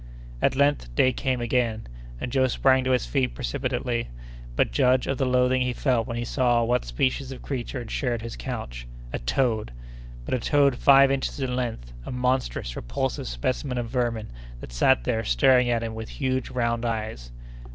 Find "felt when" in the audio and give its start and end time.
5.73-6.17